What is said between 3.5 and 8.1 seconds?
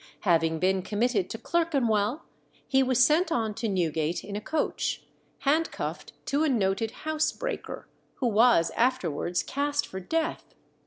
to Newgate in a coach, handcuffed to a noted house breaker,